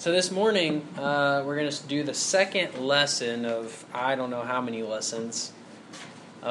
[0.00, 4.40] So this morning, uh, we're going to do the second lesson of I don't know
[4.40, 5.52] how many lessons
[6.42, 6.46] uh,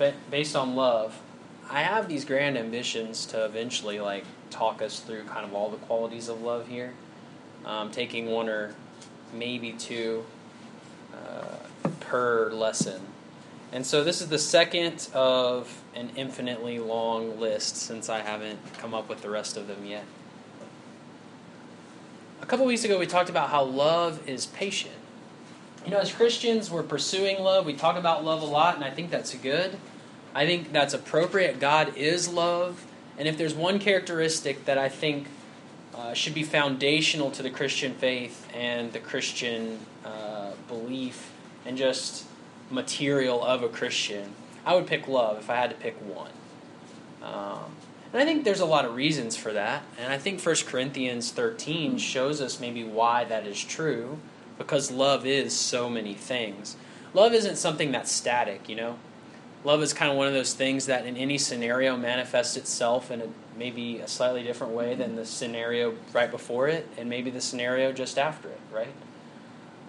[0.00, 1.20] uh, based on love.
[1.68, 5.76] I have these grand ambitions to eventually like talk us through kind of all the
[5.78, 6.94] qualities of love here.
[7.64, 8.76] Um, taking one or
[9.32, 10.24] maybe two
[11.12, 13.00] uh, per lesson.
[13.72, 18.94] And so this is the second of an infinitely long list since I haven't come
[18.94, 20.04] up with the rest of them yet.
[22.42, 24.94] A couple weeks ago, we talked about how love is patient.
[25.84, 27.66] You know, as Christians, we're pursuing love.
[27.66, 29.76] We talk about love a lot, and I think that's good.
[30.34, 31.60] I think that's appropriate.
[31.60, 32.84] God is love.
[33.18, 35.28] And if there's one characteristic that I think
[35.94, 41.30] uh, should be foundational to the Christian faith and the Christian uh, belief
[41.64, 42.26] and just
[42.70, 44.34] material of a Christian,
[44.66, 46.32] I would pick love if I had to pick one.
[47.22, 47.76] Um,
[48.14, 49.82] and I think there's a lot of reasons for that.
[49.98, 54.18] And I think 1 Corinthians 13 shows us maybe why that is true,
[54.56, 56.76] because love is so many things.
[57.12, 58.98] Love isn't something that's static, you know?
[59.64, 63.20] Love is kind of one of those things that in any scenario manifests itself in
[63.20, 63.26] a,
[63.58, 67.90] maybe a slightly different way than the scenario right before it, and maybe the scenario
[67.90, 68.94] just after it, right?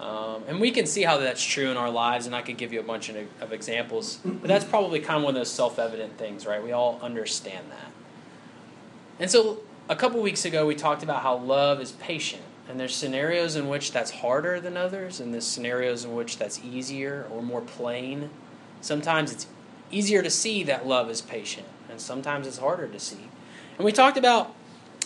[0.00, 2.72] Um, and we can see how that's true in our lives, and I could give
[2.72, 5.78] you a bunch of, of examples, but that's probably kind of one of those self
[5.78, 6.60] evident things, right?
[6.60, 7.95] We all understand that.
[9.18, 12.42] And so a couple weeks ago, we talked about how love is patient.
[12.68, 16.58] And there's scenarios in which that's harder than others, and there's scenarios in which that's
[16.64, 18.30] easier or more plain.
[18.80, 19.46] Sometimes it's
[19.92, 23.28] easier to see that love is patient, and sometimes it's harder to see.
[23.76, 24.52] And we talked about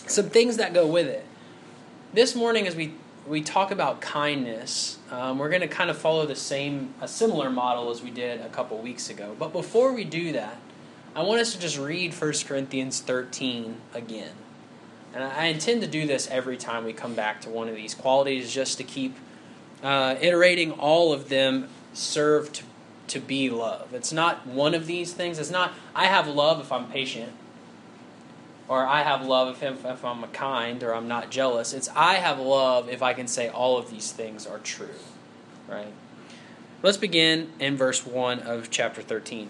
[0.07, 1.23] some things that go with it.
[2.13, 2.93] This morning, as we
[3.27, 7.51] we talk about kindness, um, we're going to kind of follow the same, a similar
[7.51, 9.35] model as we did a couple weeks ago.
[9.37, 10.57] But before we do that,
[11.13, 14.31] I want us to just read 1 Corinthians 13 again.
[15.13, 17.93] And I intend to do this every time we come back to one of these
[17.93, 19.17] qualities, just to keep
[19.83, 22.63] uh, iterating all of them serve to,
[23.07, 23.93] to be love.
[23.93, 25.37] It's not one of these things.
[25.37, 27.33] It's not, I have love if I'm patient,
[28.69, 31.73] or I have love if, if I'm kind, or I'm not jealous.
[31.73, 34.95] It's I have love if I can say all of these things are true.
[35.67, 35.91] Right?
[36.83, 39.49] Let's begin in verse 1 of chapter 13.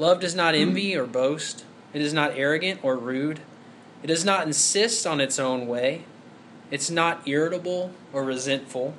[0.00, 1.62] Love does not envy or boast.
[1.92, 3.38] It is not arrogant or rude.
[4.02, 6.04] It does not insist on its own way.
[6.70, 8.94] It's not irritable or resentful.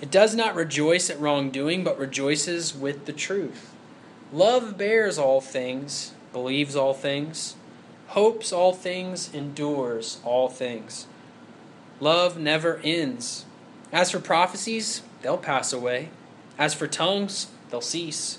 [0.00, 3.74] It does not rejoice at wrongdoing, but rejoices with the truth.
[4.32, 7.56] Love bears all things, believes all things,
[8.08, 11.06] hopes all things, endures all things.
[12.00, 13.44] Love never ends.
[13.92, 16.08] As for prophecies, they'll pass away.
[16.58, 18.38] As for tongues, they'll cease.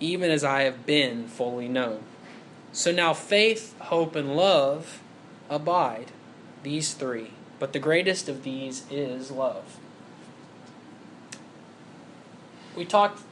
[0.00, 2.02] even as I have been fully known.
[2.72, 5.00] So now faith, hope, and love
[5.48, 6.12] abide,
[6.62, 7.30] these three.
[7.58, 9.78] But the greatest of these is love.
[12.76, 13.22] We talked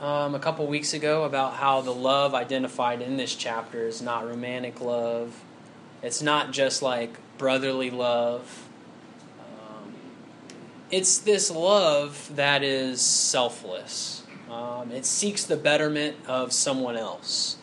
[0.00, 4.26] um, a couple weeks ago about how the love identified in this chapter is not
[4.26, 5.42] romantic love,
[6.02, 8.68] it's not just like brotherly love.
[9.40, 9.94] Um,
[10.90, 17.56] it's this love that is selfless um, it seeks the betterment of someone else.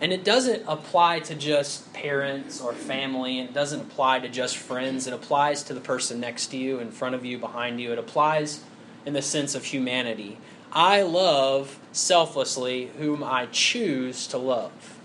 [0.00, 3.40] And it doesn't apply to just parents or family.
[3.40, 5.06] It doesn't apply to just friends.
[5.06, 7.92] It applies to the person next to you, in front of you, behind you.
[7.92, 8.62] It applies
[9.04, 10.38] in the sense of humanity.
[10.70, 14.98] I love selflessly whom I choose to love.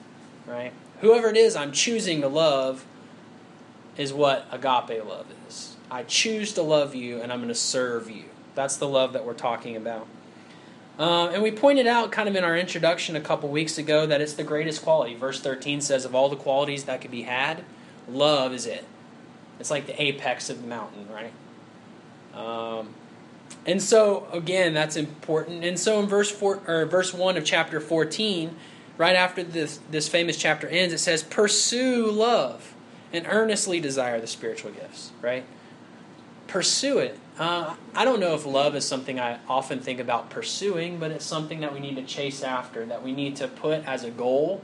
[0.45, 0.73] Right?
[0.99, 2.85] Whoever it is I'm choosing to love
[3.97, 5.75] is what agape love is.
[5.89, 8.25] I choose to love you and I'm going to serve you.
[8.55, 10.07] That's the love that we're talking about.
[10.99, 14.21] Uh, and we pointed out, kind of in our introduction a couple weeks ago, that
[14.21, 15.15] it's the greatest quality.
[15.15, 17.63] Verse 13 says, Of all the qualities that could be had,
[18.07, 18.85] love is it.
[19.59, 21.33] It's like the apex of the mountain, right?
[22.35, 22.89] Um,
[23.65, 25.63] And so again, that's important.
[25.63, 28.55] And so in verse four or verse one of chapter fourteen,
[28.97, 32.73] right after this this famous chapter ends, it says, "Pursue love
[33.13, 35.45] and earnestly desire the spiritual gifts." Right?
[36.47, 37.17] Pursue it.
[37.37, 41.25] Uh, I don't know if love is something I often think about pursuing, but it's
[41.25, 44.61] something that we need to chase after, that we need to put as a goal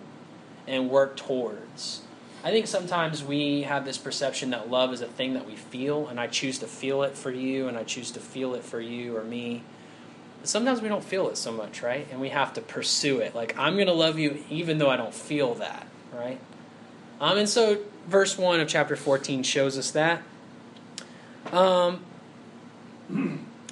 [0.68, 2.04] and work towards.
[2.44, 6.08] I think sometimes we have this perception that love is a thing that we feel,
[6.08, 8.80] and I choose to feel it for you, and I choose to feel it for
[8.80, 9.64] you or me.
[10.44, 12.08] Sometimes we don't feel it so much, right?
[12.12, 13.36] And we have to pursue it.
[13.36, 16.40] Like, I'm going to love you even though I don't feel that, right?
[17.20, 20.22] Um, and so, verse 1 of chapter 14 shows us that.
[21.52, 22.06] Um,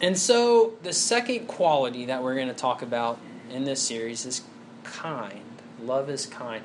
[0.01, 3.19] and so, the second quality that we're going to talk about
[3.51, 4.43] in this series is
[4.83, 5.43] kind.
[5.81, 6.63] Love is kind.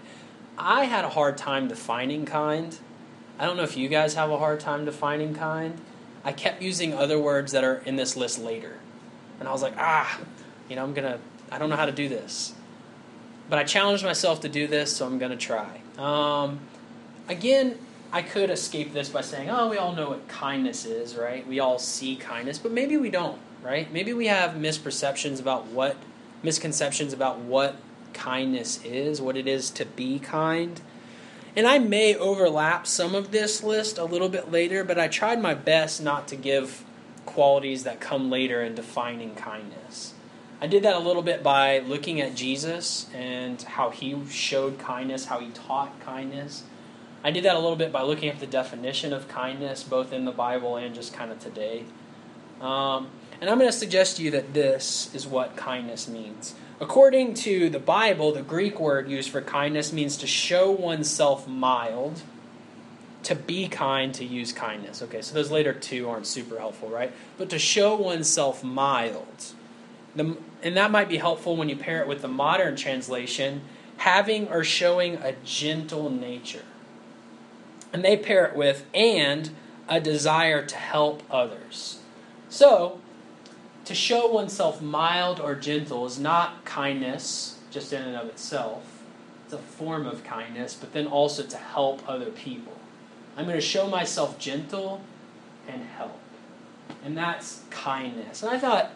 [0.59, 2.77] I had a hard time defining kind.
[3.39, 5.81] I don't know if you guys have a hard time defining kind.
[6.25, 8.79] I kept using other words that are in this list later.
[9.41, 10.21] And I was like, ah,
[10.69, 11.19] you know, I'm going to,
[11.51, 12.55] I don't know how to do this.
[13.49, 15.81] But I challenged myself to do this, so I'm going to try.
[15.99, 16.61] Um,
[17.29, 17.79] again,
[18.13, 21.47] I could escape this by saying, oh, we all know what kindness is, right?
[21.47, 23.91] We all see kindness, but maybe we don't, right?
[23.91, 25.97] Maybe we have misperceptions about what,
[26.43, 27.77] misconceptions about what
[28.13, 30.83] kindness is, what it is to be kind.
[31.57, 35.41] And I may overlap some of this list a little bit later, but I tried
[35.41, 36.85] my best not to give
[37.25, 40.13] qualities that come later in defining kindness.
[40.61, 45.25] I did that a little bit by looking at Jesus and how he showed kindness,
[45.25, 46.65] how he taught kindness.
[47.25, 50.25] I did that a little bit by looking up the definition of kindness, both in
[50.25, 51.85] the Bible and just kind of today.
[52.61, 53.09] Um,
[53.41, 56.55] and I'm going to suggest to you that this is what kindness means.
[56.81, 62.23] According to the Bible, the Greek word used for kindness means to show oneself mild,
[63.23, 65.01] to be kind, to use kindness.
[65.03, 67.13] Okay, so those later two aren't super helpful, right?
[67.39, 69.53] But to show oneself mild.
[70.17, 73.63] The, and that might be helpful when you pair it with the modern translation,
[73.99, 76.65] having or showing a gentle nature.
[77.93, 79.51] And they pair it with, and
[79.89, 81.99] a desire to help others.
[82.49, 83.01] So,
[83.85, 89.03] to show oneself mild or gentle is not kindness just in and of itself.
[89.45, 92.77] It's a form of kindness, but then also to help other people.
[93.37, 95.01] I'm going to show myself gentle
[95.69, 96.19] and help.
[97.05, 98.43] And that's kindness.
[98.43, 98.93] And I thought,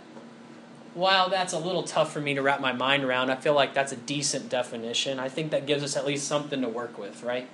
[0.95, 3.75] while that's a little tough for me to wrap my mind around, I feel like
[3.75, 5.19] that's a decent definition.
[5.19, 7.49] I think that gives us at least something to work with, right?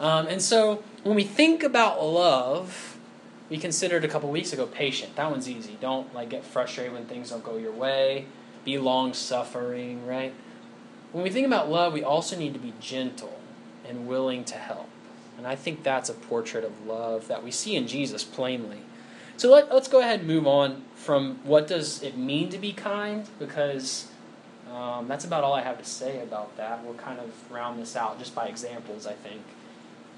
[0.00, 2.98] Um, and so when we think about love,
[3.50, 5.16] we considered a couple weeks ago patient.
[5.16, 5.76] That one's easy.
[5.80, 8.26] Don't like get frustrated when things don't go your way.
[8.64, 10.34] Be long suffering, right?
[11.12, 13.40] When we think about love, we also need to be gentle
[13.88, 14.88] and willing to help.
[15.38, 18.78] And I think that's a portrait of love that we see in Jesus plainly.
[19.36, 22.72] So let, us go ahead and move on from what does it mean to be
[22.72, 24.08] kind, because
[24.70, 26.84] um, that's about all I have to say about that.
[26.84, 29.42] We'll kind of round this out just by examples, I think.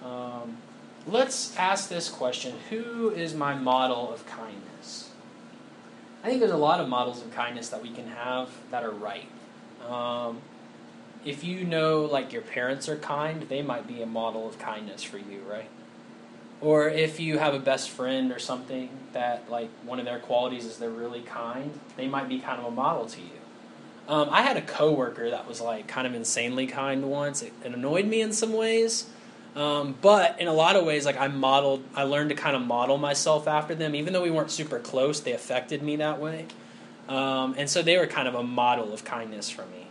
[0.05, 0.57] Um,
[1.07, 5.11] let's ask this question Who is my model of kindness?
[6.23, 8.91] I think there's a lot of models of kindness that we can have that are
[8.91, 9.29] right.
[9.89, 10.39] Um,
[11.25, 15.03] if you know, like, your parents are kind, they might be a model of kindness
[15.03, 15.69] for you, right?
[16.61, 20.67] Or if you have a best friend or something that, like, one of their qualities
[20.67, 23.29] is they're really kind, they might be kind of a model to you.
[24.07, 27.41] Um, I had a coworker that was, like, kind of insanely kind once.
[27.41, 29.07] It, it annoyed me in some ways
[29.57, 32.63] um, but in a lot of ways, like I modeled, I learned to kind of
[32.63, 33.95] model myself after them.
[33.95, 36.47] Even though we weren't super close, they affected me that way.
[37.09, 39.87] Um, and so they were kind of a model of kindness for me.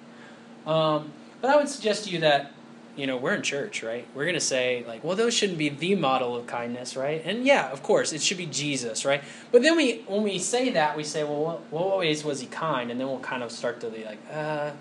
[0.66, 1.12] Um,
[1.42, 2.54] but I would suggest to you that,
[2.96, 4.08] you know, we're in church, right?
[4.16, 7.22] We're going to say, like, well, those shouldn't be the model of kindness, right?
[7.25, 9.22] And yeah, of course, it should be Jesus, right?
[9.51, 12.48] But then we, when we say that, we say, well, what, what ways was he
[12.48, 12.92] kind?
[12.92, 14.72] And then we'll kind of start to be like, uh,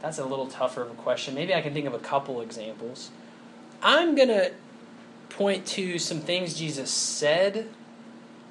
[0.00, 1.34] that's a little tougher of a question.
[1.34, 3.10] Maybe I can think of a couple examples.
[3.82, 4.52] I'm going to
[5.28, 7.68] point to some things Jesus said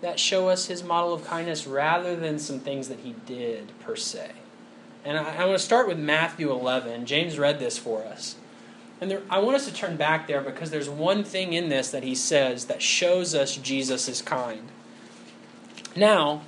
[0.02, 3.96] that show us his model of kindness rather than some things that he did per
[3.96, 4.32] se.
[5.04, 7.06] And I, I want to start with Matthew 11.
[7.06, 8.36] James read this for us.
[9.00, 11.92] And there, I want us to turn back there because there's one thing in this
[11.92, 14.70] that he says that shows us Jesus is kind.
[15.96, 16.42] Now,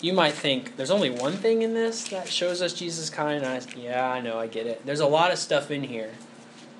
[0.00, 3.44] you might think there's only one thing in this that shows us Jesus is kind.
[3.44, 4.86] I, yeah, I know, I get it.
[4.86, 6.12] There's a lot of stuff in here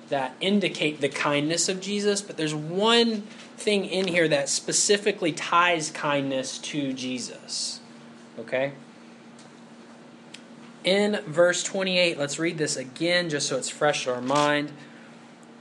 [0.09, 3.21] that indicate the kindness of Jesus, but there's one
[3.57, 7.79] thing in here that specifically ties kindness to Jesus.
[8.39, 8.73] Okay?
[10.83, 14.71] In verse 28, let's read this again just so it's fresh to our mind.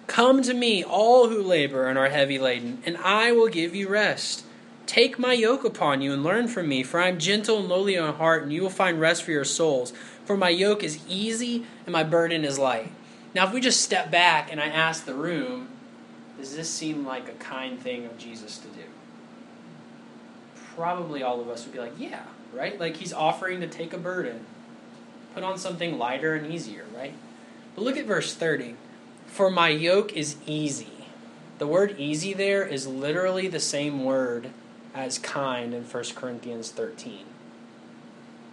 [0.06, 3.88] Come to me, all who labor and are heavy laden, and I will give you
[3.88, 4.44] rest.
[4.86, 7.96] Take my yoke upon you and learn from me, for I am gentle and lowly
[7.96, 9.92] in heart, and you will find rest for your souls.
[10.24, 12.90] For my yoke is easy and my burden is light.
[13.34, 15.68] Now, if we just step back and I ask the room,
[16.38, 18.84] does this seem like a kind thing of Jesus to do?
[20.74, 22.78] Probably all of us would be like, yeah, right?
[22.78, 24.46] Like he's offering to take a burden,
[25.34, 27.12] put on something lighter and easier, right?
[27.74, 28.76] But look at verse 30.
[29.26, 31.06] For my yoke is easy.
[31.58, 34.50] The word easy there is literally the same word
[34.94, 37.24] as kind in 1 Corinthians 13.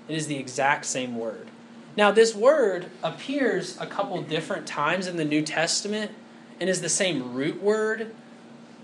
[0.08, 1.50] It is the exact same word.
[1.98, 6.12] Now, this word appears a couple different times in the New Testament
[6.60, 8.14] and is the same root word.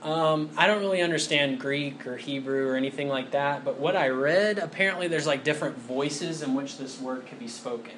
[0.01, 4.09] Um, I don't really understand Greek or Hebrew or anything like that, but what I
[4.09, 7.93] read, apparently there's like different voices in which this word can be spoken.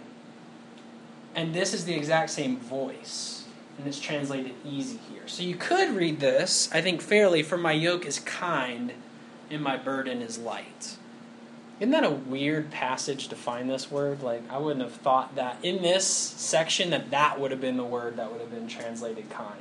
[1.36, 3.46] And this is the exact same voice,
[3.78, 5.28] and it's translated easy here.
[5.28, 8.94] So you could read this, I think fairly, for my yoke is kind
[9.50, 10.98] and my burden is light.
[11.84, 14.24] Isn't that a weird passage to find this word?
[14.24, 17.84] Like, I wouldn't have thought that in this section that that would have been the
[17.84, 19.60] word that would have been translated kind.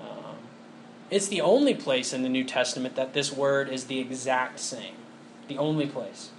[0.00, 0.36] Um,
[1.10, 4.94] it's the only place in the New Testament that this word is the exact same.
[5.48, 6.30] The only place.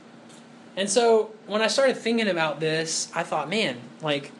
[0.77, 4.31] And so when I started thinking about this, I thought, man, like,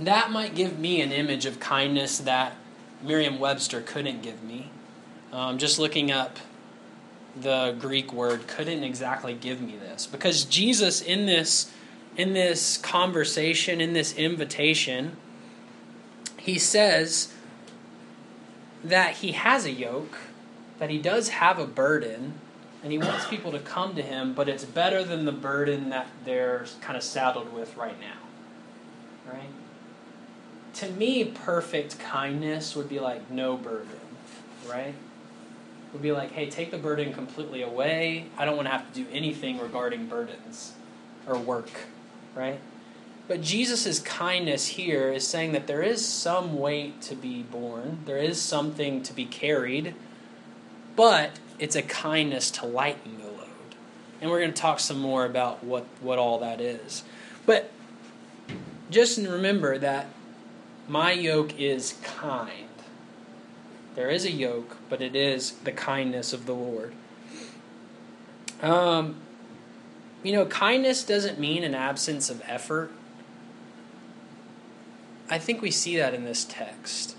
[0.00, 2.54] that might give me an image of kindness that
[3.02, 4.70] Merriam Webster couldn't give me.
[5.34, 6.38] Um, just looking up
[7.40, 10.06] the Greek word couldn't exactly give me this.
[10.06, 11.70] Because Jesus in this
[12.16, 15.14] in this conversation in this invitation
[16.38, 17.32] he says
[18.82, 20.16] that he has a yoke
[20.78, 22.32] that he does have a burden
[22.82, 26.06] and he wants people to come to him but it's better than the burden that
[26.24, 29.30] they're kind of saddled with right now.
[29.30, 29.50] Right?
[30.74, 34.00] To me perfect kindness would be like no burden.
[34.66, 34.94] Right
[35.96, 38.26] would be like, hey, take the burden completely away.
[38.36, 40.74] I don't want to have to do anything regarding burdens
[41.26, 41.70] or work,
[42.34, 42.60] right?
[43.28, 48.18] But Jesus' kindness here is saying that there is some weight to be borne, there
[48.18, 49.94] is something to be carried,
[50.96, 53.48] but it's a kindness to lighten the load.
[54.20, 57.04] And we're going to talk some more about what, what all that is.
[57.46, 57.70] But
[58.90, 60.08] just remember that
[60.88, 62.65] my yoke is kind.
[63.96, 66.92] There is a yoke, but it is the kindness of the Lord.
[68.60, 69.16] Um,
[70.22, 72.92] you know, kindness doesn't mean an absence of effort.
[75.30, 77.16] I think we see that in this text.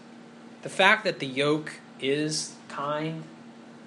[0.62, 3.24] The fact that the yoke is kind,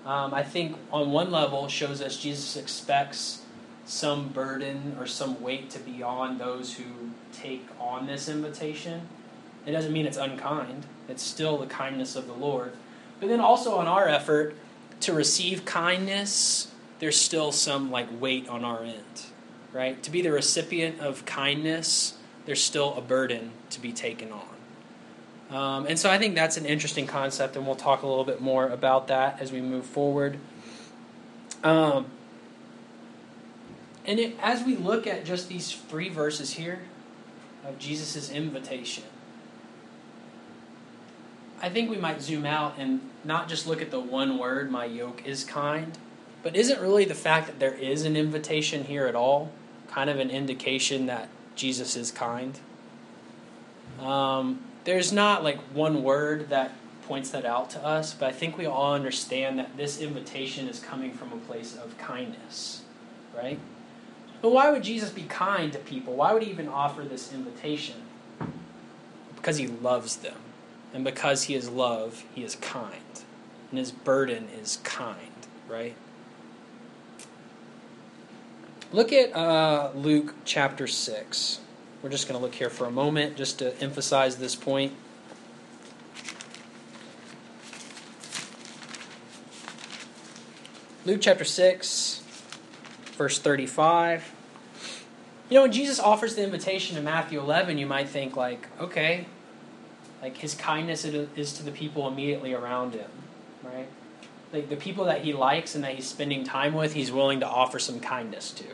[0.04, 3.42] um, I think on one level shows us Jesus expects
[3.86, 9.02] some burden or some weight to be on those who take on this invitation.
[9.66, 10.86] It doesn't mean it's unkind.
[11.08, 12.72] It's still the kindness of the Lord.
[13.20, 14.54] But then also on our effort
[15.00, 19.26] to receive kindness, there's still some like weight on our end,
[19.72, 20.02] right?
[20.02, 22.14] To be the recipient of kindness,
[22.46, 25.56] there's still a burden to be taken on.
[25.56, 28.40] Um, and so I think that's an interesting concept, and we'll talk a little bit
[28.40, 30.38] more about that as we move forward.
[31.64, 32.06] Um,
[34.06, 36.80] and it, as we look at just these three verses here
[37.66, 39.04] of Jesus' invitation,
[41.62, 44.86] I think we might zoom out and not just look at the one word, my
[44.86, 45.96] yoke is kind,
[46.42, 49.52] but isn't really the fact that there is an invitation here at all
[49.88, 52.58] kind of an indication that Jesus is kind?
[54.00, 56.72] Um, there's not like one word that
[57.06, 60.78] points that out to us, but I think we all understand that this invitation is
[60.78, 62.82] coming from a place of kindness,
[63.36, 63.58] right?
[64.40, 66.14] But why would Jesus be kind to people?
[66.14, 67.96] Why would he even offer this invitation?
[69.36, 70.36] Because he loves them.
[70.92, 72.96] And because he is love, he is kind.
[73.70, 75.94] And his burden is kind, right?
[78.92, 81.60] Look at uh, Luke chapter 6.
[82.02, 84.92] We're just going to look here for a moment just to emphasize this point.
[91.06, 92.22] Luke chapter 6,
[93.12, 94.34] verse 35.
[95.48, 99.26] You know, when Jesus offers the invitation in Matthew 11, you might think, like, okay,
[100.22, 103.10] like his kindness is to the people immediately around him,
[103.62, 103.88] right?
[104.52, 107.46] Like the people that he likes and that he's spending time with, he's willing to
[107.46, 108.64] offer some kindness to.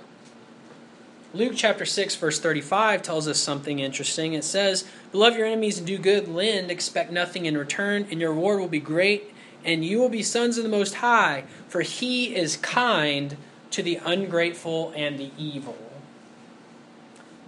[1.35, 4.33] Luke chapter 6, verse 35 tells us something interesting.
[4.33, 8.31] It says, Love your enemies and do good, lend, expect nothing in return, and your
[8.31, 9.35] reward will be great,
[9.65, 13.37] and you will be sons of the Most High, for he is kind
[13.73, 15.76] to the ungrateful and the evil.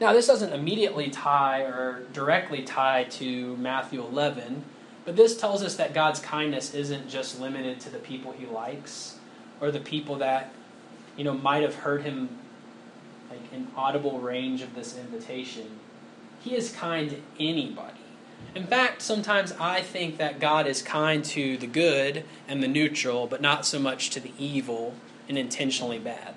[0.00, 4.64] Now, this doesn't immediately tie or directly tie to Matthew 11,
[5.05, 9.17] but this tells us that God's kindness isn't just limited to the people he likes,
[9.61, 10.52] or the people that,
[11.17, 12.28] you know, might have heard him
[13.28, 15.81] like in audible range of this invitation.
[16.40, 17.95] He is kind to anybody.
[18.55, 23.26] In fact, sometimes I think that God is kind to the good and the neutral,
[23.26, 24.95] but not so much to the evil
[25.28, 26.35] and intentionally bad.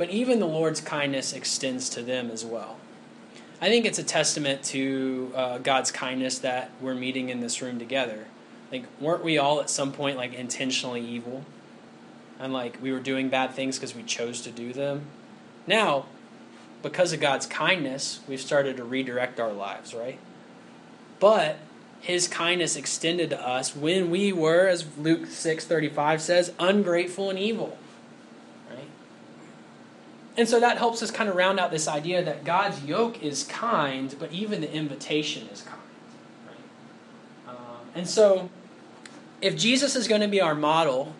[0.00, 2.78] But even the Lord's kindness extends to them as well.
[3.60, 7.78] I think it's a testament to uh, God's kindness that we're meeting in this room
[7.78, 8.24] together.
[8.72, 11.44] Like, weren't we all at some point like intentionally evil?
[12.38, 15.02] And like we were doing bad things because we chose to do them?
[15.66, 16.06] Now,
[16.80, 20.18] because of God's kindness, we've started to redirect our lives, right?
[21.18, 21.58] But
[22.00, 27.76] his kindness extended to us when we were, as Luke 6:35 says, ungrateful and evil.
[30.36, 33.44] And so that helps us kind of round out this idea that God's yoke is
[33.44, 35.80] kind, but even the invitation is kind.
[36.46, 37.54] Right?
[37.54, 37.56] Um,
[37.94, 38.48] and so,
[39.42, 41.14] if Jesus is going to be our model,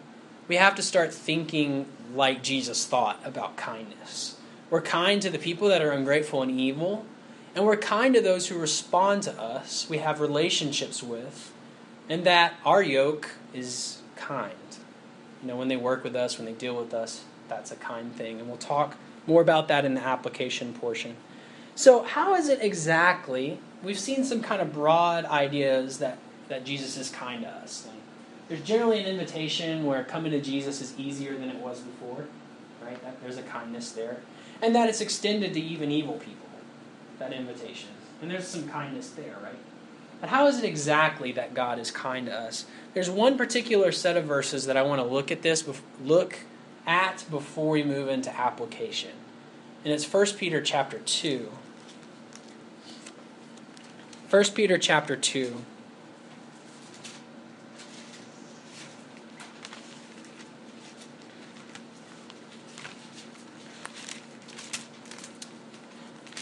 [0.49, 4.37] we have to start thinking like Jesus thought about kindness.
[4.69, 7.05] We're kind to the people that are ungrateful and evil,
[7.55, 11.53] and we're kind to those who respond to us, we have relationships with,
[12.09, 14.53] and that our yoke is kind.
[15.43, 18.15] You know, when they work with us, when they deal with us, that's a kind
[18.15, 18.41] thing.
[18.41, 21.17] And we'll talk more about that in the application portion.
[21.75, 23.59] So, how is it exactly?
[23.83, 27.87] We've seen some kind of broad ideas that, that Jesus is kind to us.
[27.87, 27.97] Like,
[28.49, 32.25] there's generally an invitation where coming to Jesus is easier than it was before,
[32.83, 33.01] right?
[33.03, 34.19] That, there's a kindness there.
[34.63, 36.49] And that it's extended to even evil people
[37.21, 37.91] that invitation.
[38.21, 39.55] And there's some kindness there, right?
[40.21, 42.67] But how is it exactly that God is kind to us?
[42.93, 45.65] There's one particular set of verses that I want to look at this
[46.05, 46.39] look
[46.87, 49.13] at before we move into application.
[49.85, 51.51] And it's 1 Peter chapter 2.
[54.31, 55.57] 1 Peter chapter 2.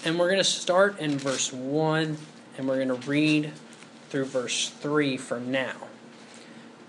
[0.04, 2.16] And we're going to start in verse 1
[2.56, 3.52] and we're going to read
[4.08, 5.87] through verse 3 for now.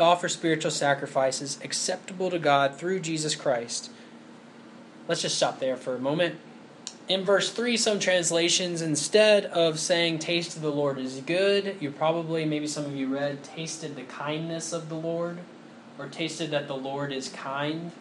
[0.00, 3.90] to offer spiritual sacrifices acceptable to God through Jesus Christ.
[5.06, 6.36] Let's just stop there for a moment.
[7.06, 11.90] In verse 3, some translations, instead of saying, Taste of the Lord is good, you
[11.90, 15.38] probably, maybe some of you read, tasted the kindness of the Lord,
[15.98, 17.92] or tasted that the Lord is kind.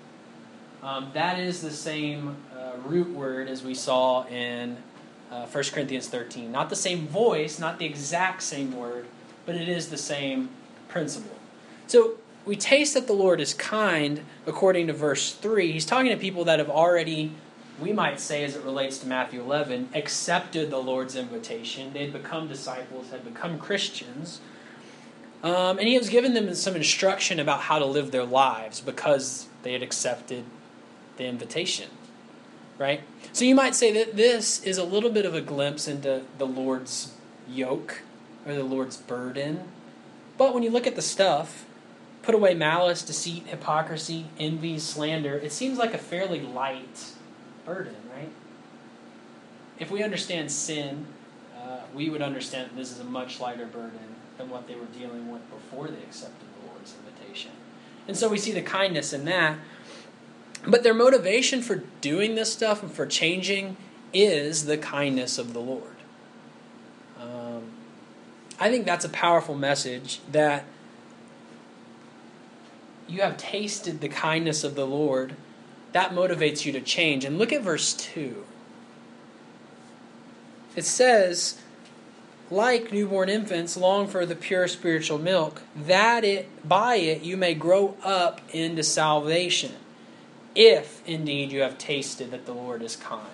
[0.82, 4.78] Um, that is the same uh, root word as we saw in
[5.32, 6.50] uh, 1 Corinthians 13.
[6.50, 9.06] Not the same voice, not the exact same word,
[9.46, 10.50] but it is the same
[10.88, 11.39] principle.
[11.90, 15.72] So we taste that the Lord is kind according to verse 3.
[15.72, 17.32] He's talking to people that have already,
[17.82, 21.92] we might say, as it relates to Matthew 11, accepted the Lord's invitation.
[21.92, 24.40] They had become disciples, had become Christians.
[25.42, 29.48] Um, and he has given them some instruction about how to live their lives because
[29.64, 30.44] they had accepted
[31.18, 31.90] the invitation.
[32.78, 33.02] Right?
[33.34, 36.46] So you might say that this is a little bit of a glimpse into the
[36.46, 37.14] Lord's
[37.50, 38.04] yoke
[38.46, 39.64] or the Lord's burden.
[40.38, 41.66] But when you look at the stuff,
[42.22, 47.12] put away malice, deceit, hypocrisy, envy, slander, it seems like a fairly light
[47.66, 48.32] burden, right?
[49.78, 51.06] If we understand sin,
[51.58, 54.86] uh, we would understand that this is a much lighter burden than what they were
[54.98, 57.52] dealing with before they accepted the Lord's invitation.
[58.08, 59.58] And so we see the kindness in that.
[60.68, 63.78] But their motivation for doing this stuff and for changing
[64.14, 65.96] is the kindness of the Lord.
[67.20, 67.64] Um,
[68.60, 70.66] I think that's a powerful message that
[73.10, 75.36] you have tasted the kindness of the Lord.
[75.92, 77.26] That motivates you to change.
[77.26, 78.46] And look at verse 2.
[80.76, 81.60] It says,
[82.52, 87.54] like newborn infants long for the pure spiritual milk, that it by it you may
[87.54, 89.74] grow up into salvation
[90.56, 93.26] if indeed you have tasted that the Lord is kind.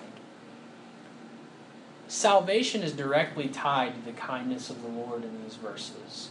[2.08, 6.30] Salvation is directly tied to the kindness of the Lord in these verses.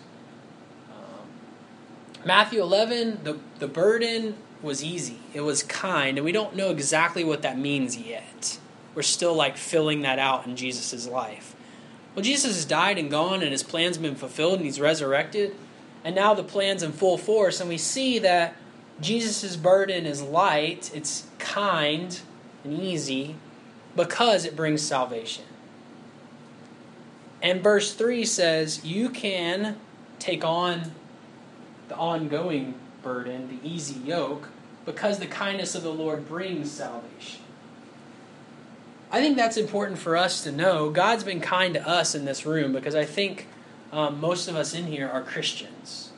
[2.26, 7.24] Matthew 11, the, the burden was easy, it was kind, and we don't know exactly
[7.24, 8.58] what that means yet.
[8.96, 11.56] We're still like filling that out in Jesus' life.
[12.16, 15.54] Well, Jesus has died and gone, and his plan's been fulfilled, and he's resurrected.
[16.04, 18.56] And now the plan's in full force, and we see that
[19.00, 22.20] Jesus' burden is light, it's kind
[22.64, 23.36] and easy
[23.96, 25.44] because it brings salvation.
[27.42, 29.78] And verse 3 says, You can
[30.18, 30.94] take on
[31.88, 34.50] the ongoing burden, the easy yoke,
[34.86, 37.42] because the kindness of the Lord brings salvation.
[39.12, 40.90] I think that's important for us to know.
[40.90, 43.48] God's been kind to us in this room because I think
[43.92, 46.12] um, most of us in here are Christians.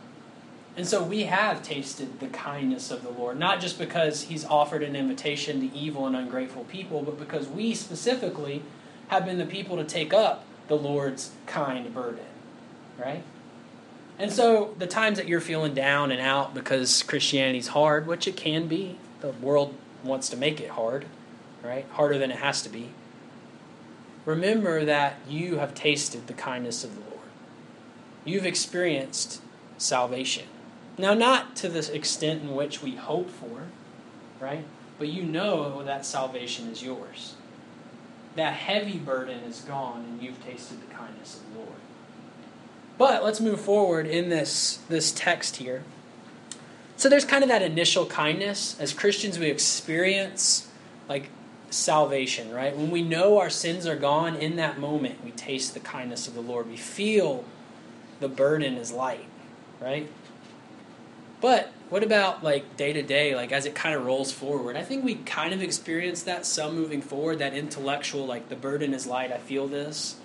[0.75, 4.83] And so we have tasted the kindness of the Lord, not just because He's offered
[4.83, 8.61] an invitation to evil and ungrateful people, but because we specifically
[9.07, 12.25] have been the people to take up the Lord's kind burden,
[12.97, 13.23] right?
[14.19, 18.35] And so the times that you're feeling down and out because Christianity's hard, which it
[18.35, 21.05] can be, the world wants to make it hard,
[21.63, 21.85] right?
[21.91, 22.89] Harder than it has to be.
[24.25, 27.13] Remember that you have tasted the kindness of the Lord.
[28.25, 29.41] You've experienced
[29.77, 30.47] salvation.
[30.97, 33.67] Now, not to the extent in which we hope for,
[34.39, 34.65] right?
[34.97, 37.35] But you know that salvation is yours.
[38.35, 41.79] That heavy burden is gone, and you've tasted the kindness of the Lord.
[42.97, 45.83] But let's move forward in this, this text here.
[46.95, 48.75] So there's kind of that initial kindness.
[48.79, 50.67] As Christians, we experience
[51.07, 51.29] like
[51.69, 52.75] salvation, right?
[52.75, 56.33] When we know our sins are gone, in that moment, we taste the kindness of
[56.33, 56.67] the Lord.
[56.67, 57.45] We feel
[58.19, 59.25] the burden is light,
[59.79, 60.09] right?
[61.39, 64.75] But what about like day to day, like as it kind of rolls forward?
[64.75, 68.93] I think we kind of experience that some moving forward, that intellectual, like the burden
[68.93, 70.15] is light, I feel this.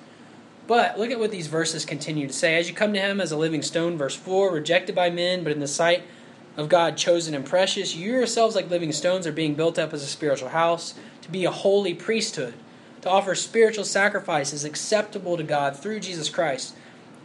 [0.67, 2.57] But look at what these verses continue to say.
[2.57, 5.53] As you come to him as a living stone, verse 4, rejected by men, but
[5.53, 6.05] in the sight
[6.57, 10.03] of God chosen and precious, you yourselves, like living stones, are being built up as
[10.03, 12.55] a spiritual house, to be a holy priesthood,
[13.01, 16.77] to offer spiritual sacrifices acceptable to God through Jesus Christ.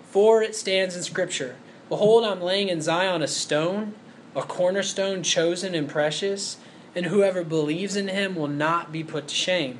[0.04, 1.56] For it stands in Scripture
[1.90, 3.94] Behold, I'm laying in Zion a stone,
[4.36, 6.58] a cornerstone chosen and precious,
[6.96, 9.80] and whoever believes in him will not be put to shame.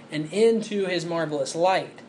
[0.11, 1.99] and into his marvelous light.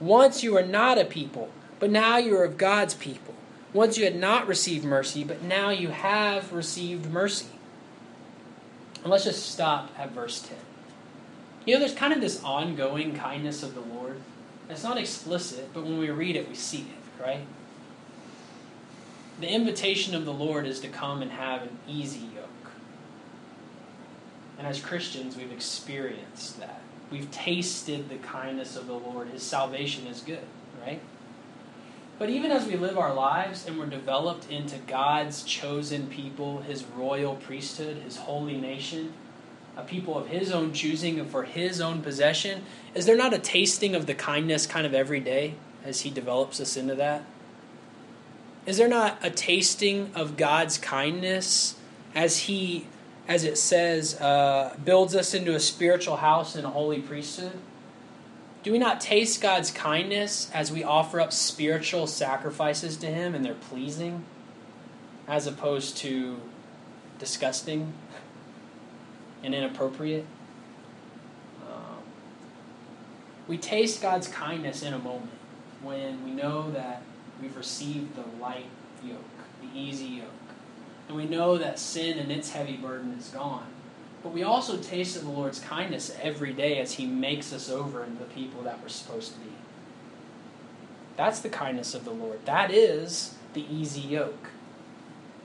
[0.00, 3.34] Once you were not a people, but now you are of God's people.
[3.72, 7.46] Once you had not received mercy, but now you have received mercy.
[9.02, 10.56] And let's just stop at verse 10.
[11.64, 14.20] You know, there's kind of this ongoing kindness of the Lord.
[14.68, 17.46] It's not explicit, but when we read it, we see it, right?
[19.42, 22.48] the invitation of the Lord is to come and have an easy yoke.
[24.56, 26.80] And as Christians, we've experienced that.
[27.12, 29.28] We've tasted the kindness of the Lord.
[29.28, 30.44] His salvation is good,
[30.80, 31.00] right?
[32.18, 36.84] But even as we live our lives and we're developed into God's chosen people, His
[36.84, 39.12] royal priesthood, His holy nation,
[39.76, 42.62] a people of His own choosing and for His own possession,
[42.94, 46.60] is there not a tasting of the kindness kind of every day as He develops
[46.60, 47.24] us into that?
[48.64, 51.76] Is there not a tasting of God's kindness
[52.14, 52.86] as He,
[53.28, 57.58] as it says, uh, builds us into a spiritual house and a holy priesthood?
[58.62, 63.44] Do we not taste God's kindness as we offer up spiritual sacrifices to Him and
[63.44, 64.24] they're pleasing
[65.26, 66.40] as opposed to
[67.18, 67.92] disgusting
[69.42, 70.26] and inappropriate?
[71.66, 71.98] Um,
[73.48, 75.32] we taste God's kindness in a moment
[75.82, 77.02] when we know that
[77.40, 78.66] we've received the light
[79.04, 79.24] yoke,
[79.60, 80.26] the easy yoke.
[81.08, 83.66] And we know that sin and its heavy burden is gone.
[84.22, 88.04] But we also taste of the Lord's kindness every day as He makes us over
[88.04, 89.50] into the people that we're supposed to be.
[91.16, 92.44] That's the kindness of the Lord.
[92.46, 94.50] That is the easy yoke.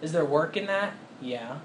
[0.02, 0.94] Is there work in that?
[1.20, 1.60] Yeah.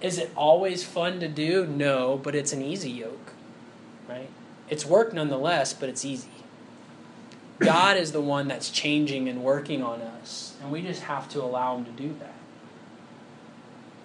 [0.00, 1.66] Is it always fun to do?
[1.66, 3.32] No, but it's an easy yoke.
[4.08, 4.28] Right?
[4.68, 6.28] It's work nonetheless, but it's easy.
[7.58, 11.42] God is the one that's changing and working on us, and we just have to
[11.42, 12.34] allow Him to do that.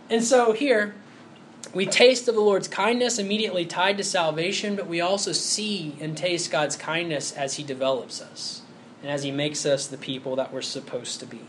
[0.10, 0.96] And so here,
[1.74, 6.16] we taste of the Lord's kindness immediately tied to salvation, but we also see and
[6.16, 8.62] taste God's kindness as He develops us
[9.02, 11.42] and as He makes us the people that we're supposed to be.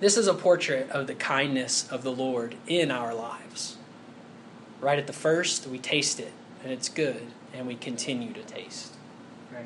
[0.00, 3.76] This is a portrait of the kindness of the Lord in our lives.
[4.80, 7.22] Right at the first, we taste it, and it's good,
[7.54, 8.94] and we continue to taste.
[9.52, 9.64] Right.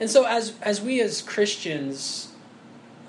[0.00, 2.32] And so, as as we as Christians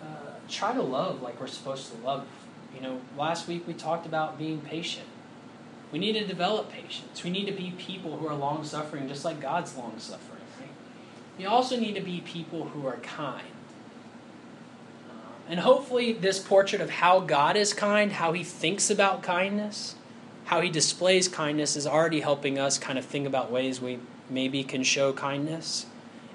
[0.03, 2.27] uh, try to love like we're supposed to love,
[2.75, 5.07] you know, last week we talked about being patient.
[5.91, 7.23] We need to develop patience.
[7.23, 10.41] We need to be people who are long suffering, just like God's long suffering.
[11.37, 13.47] We also need to be people who are kind.
[15.47, 19.95] And hopefully, this portrait of how God is kind, how He thinks about kindness,
[20.45, 24.63] how He displays kindness, is already helping us kind of think about ways we maybe
[24.63, 25.85] can show kindness.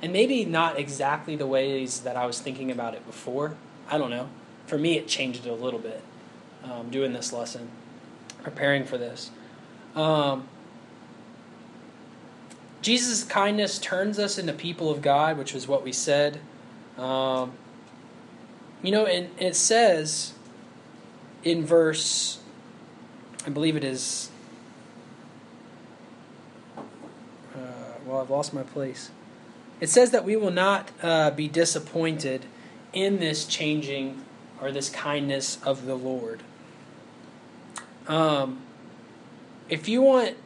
[0.01, 3.57] And maybe not exactly the ways that I was thinking about it before.
[3.91, 4.29] I don't know.
[4.67, 6.03] For me, it changed it a little bit
[6.65, 7.69] um, doing this lesson,
[8.43, 9.31] preparing for this.
[9.95, 10.49] Um,
[12.83, 16.41] Jesus' kindness turns us into people of God, which was what we said.
[16.97, 17.53] Um,
[18.83, 20.33] you know, and, and it says
[21.43, 22.41] in verse,
[23.47, 24.31] I believe it is,
[27.55, 27.59] uh,
[28.07, 29.11] well, I've lost my place.
[29.81, 32.45] It says that we will not uh, be disappointed
[32.93, 34.23] in this changing
[34.61, 36.43] or this kindness of the Lord.
[38.07, 38.63] Um,
[39.69, 40.37] if you want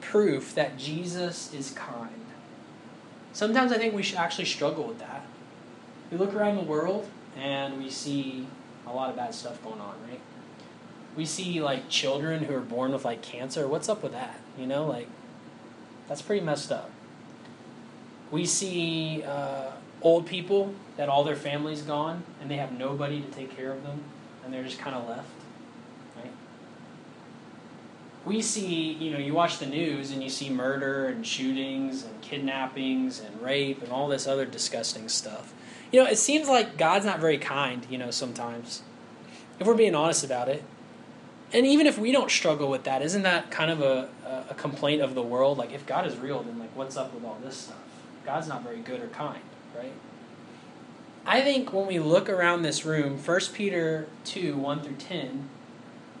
[0.00, 2.10] proof that Jesus is kind,
[3.32, 5.24] sometimes I think we should actually struggle with that.
[6.10, 8.46] We look around the world and we see
[8.86, 10.20] a lot of bad stuff going on, right?
[11.16, 13.66] We see like children who are born with like cancer.
[13.66, 14.38] What's up with that?
[14.58, 15.08] You know, like
[16.08, 16.90] that's pretty messed up.
[18.30, 23.28] We see uh, old people that all their family's gone and they have nobody to
[23.28, 24.02] take care of them
[24.44, 25.28] and they're just kind of left
[28.24, 32.20] we see, you know, you watch the news and you see murder and shootings and
[32.20, 35.52] kidnappings and rape and all this other disgusting stuff.
[35.90, 38.82] You know, it seems like God's not very kind, you know, sometimes.
[39.58, 40.62] If we're being honest about it.
[41.52, 44.08] And even if we don't struggle with that, isn't that kind of a,
[44.48, 45.58] a complaint of the world?
[45.58, 47.76] Like, if God is real, then, like, what's up with all this stuff?
[48.24, 49.42] God's not very good or kind,
[49.76, 49.92] right?
[51.26, 55.48] I think when we look around this room, 1 Peter 2 1 through 10,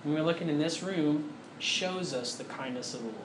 [0.04, 1.31] when we're looking in this room,
[1.62, 3.18] shows us the kindness of the Lord.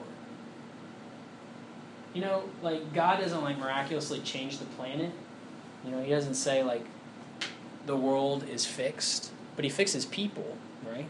[2.14, 5.10] You know, like God doesn't like miraculously change the planet.
[5.84, 6.84] You know, He doesn't say like
[7.86, 11.08] the world is fixed, but He fixes people, right?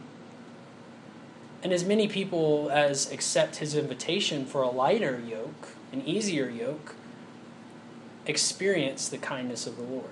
[1.62, 6.94] And as many people as accept His invitation for a lighter yoke, an easier yoke,
[8.26, 10.10] experience the kindness of the Lord.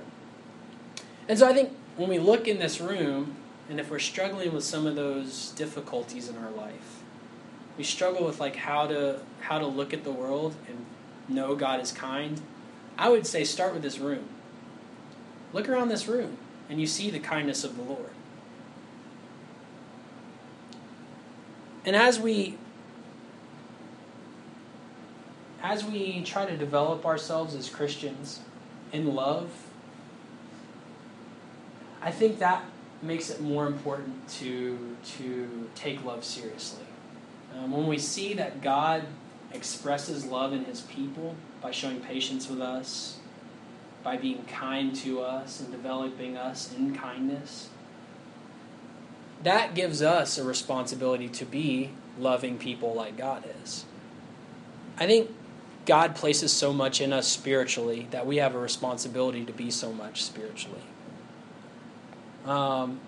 [1.29, 3.37] And so I think when we look in this room,
[3.69, 7.03] and if we're struggling with some of those difficulties in our life,
[7.77, 10.85] we struggle with like how to how to look at the world and
[11.29, 12.41] know God is kind,
[12.99, 14.29] I would say start with this room.
[15.53, 18.11] Look around this room and you see the kindness of the Lord.
[21.85, 22.59] And as we
[25.63, 28.41] as we try to develop ourselves as Christians
[28.93, 29.51] in love,
[32.01, 32.65] I think that
[33.03, 36.86] makes it more important to to take love seriously.
[37.57, 39.05] Um, when we see that God
[39.53, 43.19] expresses love in his people by showing patience with us,
[44.03, 47.71] by being kind to us and developing us in kindness,
[49.43, 53.85] that gives us a responsibility to be loving people like God is.
[54.99, 55.31] I think
[55.85, 59.93] God places so much in us spiritually that we have a responsibility to be so
[59.93, 60.83] much spiritually.
[62.45, 63.01] Um,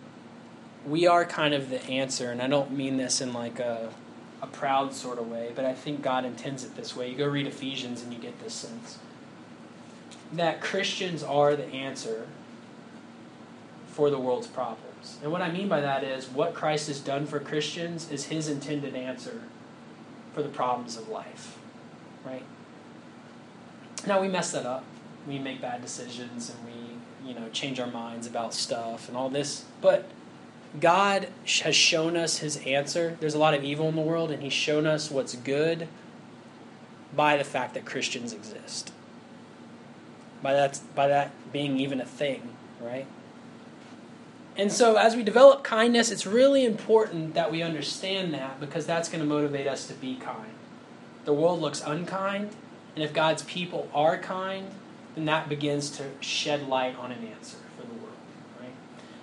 [0.86, 3.92] we are kind of the answer, and I don't mean this in like a
[4.40, 7.10] a proud sort of way, but I think God intends it this way.
[7.10, 8.98] You go read Ephesians and you get this sense
[10.32, 12.26] that Christians are the answer
[13.88, 15.18] for the world's problems.
[15.22, 18.48] And what I mean by that is what Christ has done for Christians is his
[18.48, 19.42] intended answer
[20.34, 21.58] for the problems of life.
[22.24, 22.44] Right?
[24.06, 24.84] Now we mess that up.
[25.26, 29.28] We make bad decisions and we, you know, change our minds about stuff and all
[29.28, 29.64] this.
[29.80, 30.08] But
[30.80, 31.28] God
[31.62, 33.16] has shown us his answer.
[33.20, 35.88] There's a lot of evil in the world, and he's shown us what's good
[37.14, 38.92] by the fact that Christians exist.
[40.42, 43.06] By that, by that being even a thing, right?
[44.56, 49.08] And so, as we develop kindness, it's really important that we understand that because that's
[49.08, 50.52] going to motivate us to be kind.
[51.24, 52.50] The world looks unkind,
[52.94, 54.68] and if God's people are kind,
[55.14, 57.58] then that begins to shed light on an answer.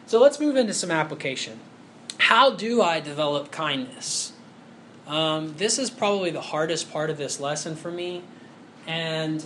[0.07, 1.59] So let's move into some application.
[2.19, 4.33] How do I develop kindness?
[5.07, 8.23] Um, this is probably the hardest part of this lesson for me,
[8.87, 9.43] and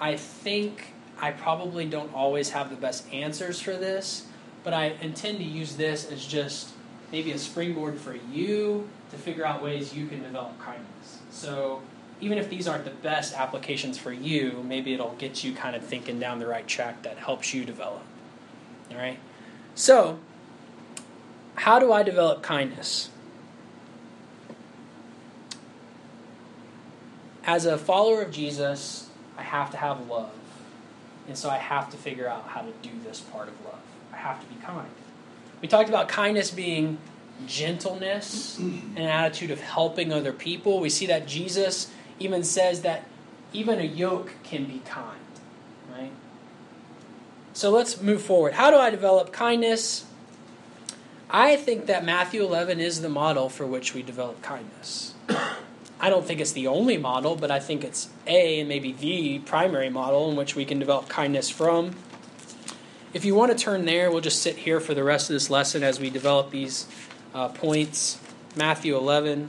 [0.00, 4.26] I think I probably don't always have the best answers for this,
[4.62, 6.70] but I intend to use this as just
[7.10, 11.20] maybe a springboard for you to figure out ways you can develop kindness.
[11.30, 11.82] So
[12.20, 15.84] even if these aren't the best applications for you, maybe it'll get you kind of
[15.84, 18.02] thinking down the right track that helps you develop.
[18.90, 19.18] All right.
[19.74, 20.18] So,
[21.56, 23.10] how do I develop kindness?
[27.44, 30.30] As a follower of Jesus, I have to have love.
[31.28, 33.80] And so I have to figure out how to do this part of love.
[34.12, 34.88] I have to be kind.
[35.60, 36.98] We talked about kindness being
[37.46, 40.80] gentleness and an attitude of helping other people.
[40.80, 43.04] We see that Jesus even says that
[43.52, 45.18] even a yoke can be kind.
[47.56, 48.52] So let's move forward.
[48.52, 50.04] How do I develop kindness?
[51.30, 55.14] I think that Matthew 11 is the model for which we develop kindness.
[55.98, 59.38] I don't think it's the only model, but I think it's a and maybe the
[59.38, 61.96] primary model in which we can develop kindness from.
[63.14, 65.48] If you want to turn there, we'll just sit here for the rest of this
[65.48, 66.86] lesson as we develop these
[67.32, 68.20] uh, points.
[68.54, 69.48] Matthew 11.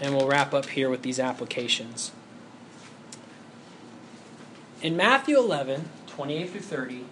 [0.00, 2.12] And we'll wrap up here with these applications.
[4.80, 7.04] In Matthew 11, 28 through 30,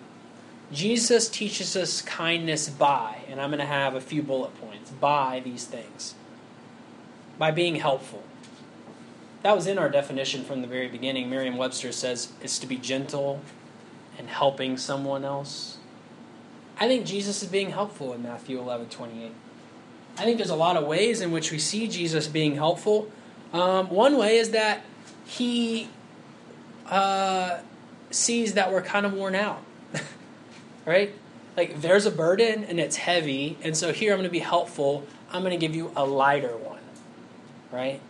[0.72, 5.40] Jesus teaches us kindness by, and I'm going to have a few bullet points, by
[5.44, 6.16] these things.
[7.38, 8.24] By being helpful.
[9.44, 11.30] That was in our definition from the very beginning.
[11.30, 13.42] Merriam Webster says it's to be gentle
[14.18, 15.76] and helping someone else.
[16.80, 19.30] I think Jesus is being helpful in Matthew 11 28.
[20.18, 23.08] I think there's a lot of ways in which we see Jesus being helpful.
[23.52, 24.82] Um, one way is that
[25.24, 25.90] he
[26.86, 27.60] uh,
[28.16, 29.62] sees that we're kind of worn out,
[30.86, 31.14] right?
[31.56, 35.04] Like there's a burden and it's heavy, and so here I'm going to be helpful.
[35.30, 36.80] I'm going to give you a lighter one,
[37.70, 38.00] right?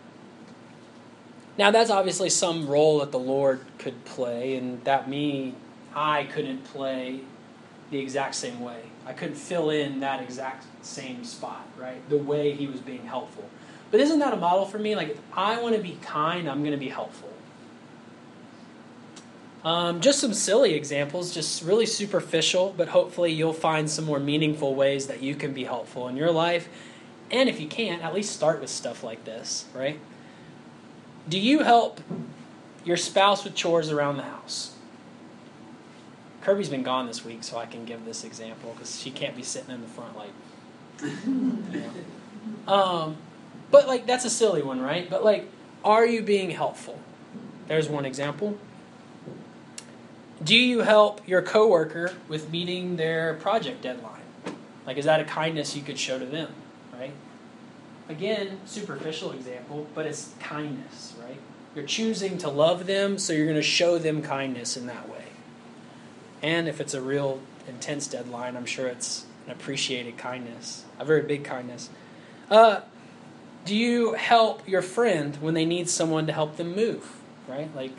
[1.57, 5.55] Now that's obviously some role that the Lord could play, and that me,
[5.95, 7.21] I couldn't play
[7.89, 8.83] the exact same way.
[9.05, 12.07] I couldn't fill in that exact same spot, right?
[12.09, 13.49] The way he was being helpful.
[13.89, 14.95] But isn't that a model for me?
[14.95, 17.29] Like, if I want to be kind, I'm going to be helpful.
[19.67, 24.73] Um, just some silly examples, just really superficial, but hopefully you'll find some more meaningful
[24.73, 26.69] ways that you can be helpful in your life.
[27.31, 29.99] And if you can't, at least start with stuff like this, right?
[31.27, 31.99] Do you help
[32.85, 34.73] your spouse with chores around the house?
[36.43, 39.43] Kirby's been gone this week, so I can give this example because she can't be
[39.43, 40.31] sitting in the front like.
[42.65, 43.17] Um,
[43.71, 45.09] but like that's a silly one, right?
[45.09, 45.49] But like,
[45.83, 46.99] are you being helpful?
[47.67, 48.57] There's one example.
[50.43, 54.21] Do you help your coworker with meeting their project deadline?
[54.85, 56.53] Like, is that a kindness you could show to them,
[56.93, 57.13] right?
[58.07, 61.39] Again, superficial example, but it's kindness, right?
[61.75, 65.25] You're choosing to love them, so you're going to show them kindness in that way.
[66.41, 71.23] And if it's a real intense deadline, I'm sure it's an appreciated kindness, a very
[71.23, 71.89] big kindness.
[72.49, 72.81] Uh,
[73.65, 77.75] do you help your friend when they need someone to help them move, right?
[77.75, 77.91] Like,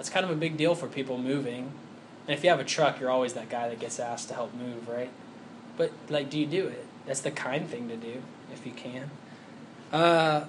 [0.00, 1.70] that's kind of a big deal for people moving.
[2.26, 4.54] And if you have a truck, you're always that guy that gets asked to help
[4.54, 5.10] move, right?
[5.76, 6.86] But, like, do you do it?
[7.04, 9.10] That's the kind thing to do, if you can.
[9.92, 10.44] Uh,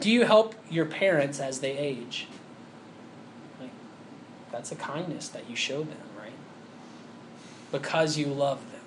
[0.00, 2.26] do you help your parents as they age?
[3.60, 3.70] Like,
[4.50, 6.32] that's a kindness that you show them, right?
[7.70, 8.80] Because you love them.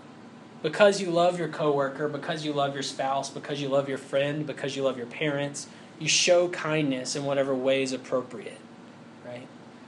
[0.64, 4.46] Because you love your coworker, because you love your spouse, because you love your friend,
[4.46, 8.60] because you love your parents, you show kindness in whatever way is appropriate?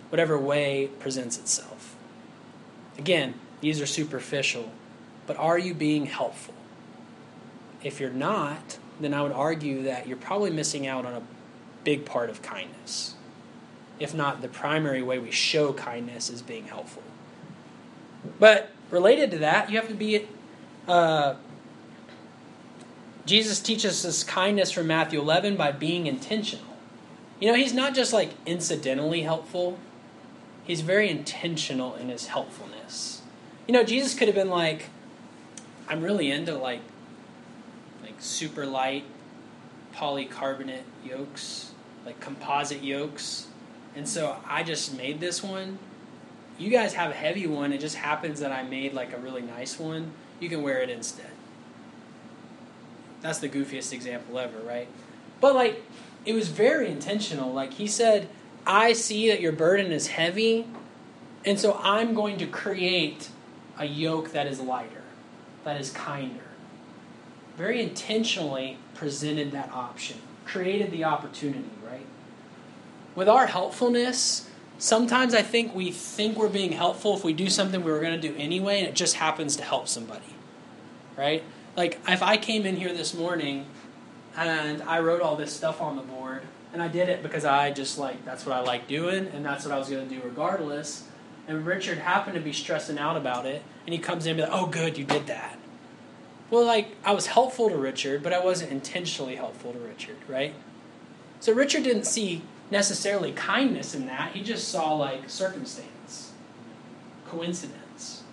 [0.09, 1.95] Whatever way presents itself.
[2.97, 4.71] Again, these are superficial,
[5.27, 6.53] but are you being helpful?
[7.83, 11.21] If you're not, then I would argue that you're probably missing out on a
[11.83, 13.15] big part of kindness.
[13.99, 17.03] If not, the primary way we show kindness is being helpful.
[18.39, 20.27] But related to that, you have to be.
[20.87, 21.35] Uh,
[23.25, 26.65] Jesus teaches us kindness from Matthew 11 by being intentional.
[27.39, 29.77] You know, he's not just like incidentally helpful,
[30.69, 33.23] he's very intentional in his helpfulness.
[33.67, 34.85] You know, Jesus could have been like,
[35.87, 36.81] I'm really into like
[38.03, 39.03] like super light
[39.95, 41.71] polycarbonate yokes,
[42.05, 43.47] like composite yokes.
[43.95, 45.79] And so I just made this one.
[46.59, 47.73] You guys have a heavy one.
[47.73, 50.11] It just happens that I made like a really nice one.
[50.39, 51.31] You can wear it instead.
[53.21, 54.87] That's the goofiest example ever, right?
[55.41, 55.81] But like
[56.25, 57.51] it was very intentional.
[57.51, 58.29] Like he said,
[58.69, 60.67] I see that your burden is heavy,
[61.43, 63.29] and so I'm going to create
[63.79, 65.01] a yoke that is lighter,
[65.63, 66.43] that is kinder.
[67.57, 72.05] Very intentionally presented that option, created the opportunity, right?
[73.15, 74.47] With our helpfulness,
[74.77, 78.21] sometimes I think we think we're being helpful if we do something we were going
[78.21, 80.35] to do anyway, and it just happens to help somebody,
[81.17, 81.43] right?
[81.75, 83.65] Like if I came in here this morning
[84.37, 86.18] and I wrote all this stuff on the board,
[86.73, 89.65] and I did it because I just like that's what I like doing, and that's
[89.65, 91.05] what I was going to do regardless.
[91.47, 94.43] And Richard happened to be stressing out about it, and he comes in and be
[94.43, 95.57] like, "Oh, good, you did that."
[96.49, 100.53] Well, like I was helpful to Richard, but I wasn't intentionally helpful to Richard, right?
[101.39, 102.41] So Richard didn't see
[102.71, 104.33] necessarily kindness in that.
[104.33, 106.33] He just saw like circumstance,
[107.27, 108.23] coincidence.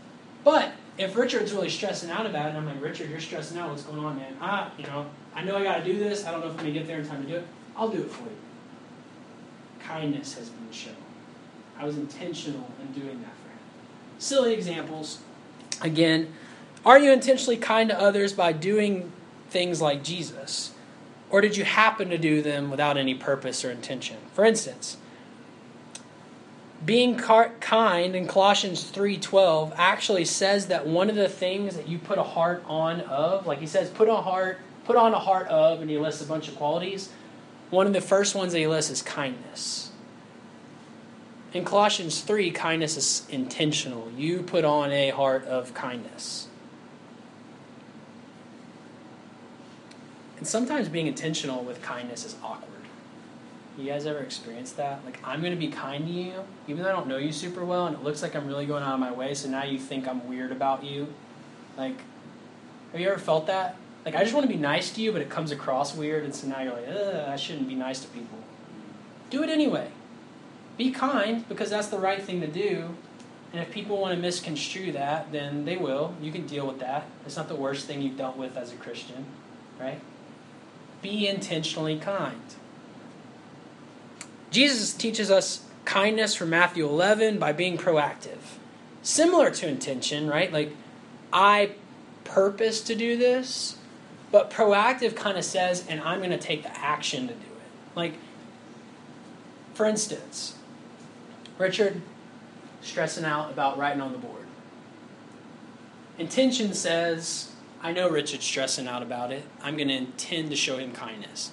[0.45, 3.71] But if Richard's really stressing out about it, I'm like, Richard, you're stressing out.
[3.71, 4.37] What's going on, man?
[4.41, 6.25] Ah, you know, I know I got to do this.
[6.25, 7.47] I don't know if I'm to get there in time to do it.
[7.77, 8.37] I'll do it for you.
[9.81, 10.95] Kindness has been shown.
[11.79, 13.59] I was intentional in doing that for him.
[14.19, 15.21] Silly examples.
[15.83, 16.33] Again,
[16.85, 19.13] are you intentionally kind to others by doing
[19.51, 20.73] things like Jesus?
[21.29, 24.17] Or did you happen to do them without any purpose or intention?
[24.33, 24.97] For instance,
[26.85, 32.19] being kind in Colossians 3:12 actually says that one of the things that you put
[32.19, 35.81] a heart on of, like he says put a heart put on a heart of
[35.81, 37.09] and he lists a bunch of qualities.
[37.71, 39.91] One of the first ones that he lists is kindness.
[41.53, 44.11] In Colossians 3, kindness is intentional.
[44.17, 46.49] You put on a heart of kindness.
[50.39, 52.71] And sometimes being intentional with kindness is awkward.
[53.79, 55.05] You guys ever experienced that?
[55.05, 56.33] Like, I'm going to be kind to you,
[56.69, 58.83] even though I don't know you super well, and it looks like I'm really going
[58.83, 61.13] out of my way, so now you think I'm weird about you.
[61.77, 61.97] Like,
[62.93, 63.77] have you ever felt that?
[64.07, 66.33] Like, I just want to be nice to you, but it comes across weird, and
[66.33, 68.39] so now you're like, I shouldn't be nice to people.
[69.31, 69.91] Do it anyway.
[70.79, 72.95] Be kind, because that's the right thing to do.
[73.53, 76.15] And if people want to misconstrue that, then they will.
[76.23, 77.07] You can deal with that.
[77.27, 79.25] It's not the worst thing you've dealt with as a Christian,
[79.81, 80.01] right?
[81.03, 82.41] Be intentionally kind.
[84.53, 88.39] Jesus teaches us kindness from Matthew 11 by being proactive.
[89.03, 90.53] Similar to intention, right?
[90.53, 90.71] Like,
[91.33, 91.73] I
[92.23, 93.77] purpose to do this,
[94.33, 97.97] but proactive kind of says, and I'm going to take the action to do it.
[97.97, 98.15] Like,
[99.75, 100.57] for instance,
[101.59, 102.01] Richard
[102.83, 104.47] stressing out about writing on the board.
[106.19, 107.53] Intention says,
[107.83, 109.45] I know Richard's stressing out about it.
[109.63, 111.53] I'm going to intend to show him kindness.